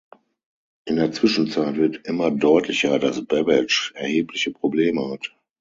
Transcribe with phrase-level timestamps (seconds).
[0.85, 5.31] In der Zwischenzeit wird immer deutlicher, dass Babbage erhebliche Probleme hat.